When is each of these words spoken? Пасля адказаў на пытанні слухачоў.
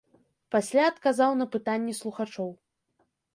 Пасля 0.55 0.87
адказаў 0.91 1.31
на 1.41 1.47
пытанні 1.57 1.93
слухачоў. 2.01 2.51